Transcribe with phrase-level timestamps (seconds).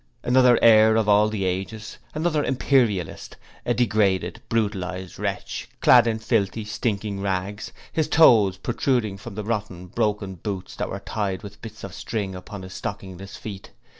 [0.23, 6.65] Another Heir of all the ages another Imperialist a degraded, brutalized wretch, clad in filthy,
[6.65, 11.83] stinking rags, his toes protruding from the rotten broken boots that were tied with bits
[11.83, 13.69] of string upon his stockingless feet.